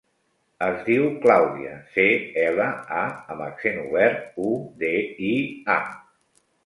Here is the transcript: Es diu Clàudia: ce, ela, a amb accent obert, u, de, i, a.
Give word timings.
Es 0.67 0.79
diu 0.85 1.03
Clàudia: 1.25 1.73
ce, 1.97 2.05
ela, 2.45 2.67
a 3.01 3.03
amb 3.35 3.43
accent 3.49 3.77
obert, 3.83 4.25
u, 4.49 4.55
de, 4.85 4.93
i, 5.33 5.35
a. 5.77 5.81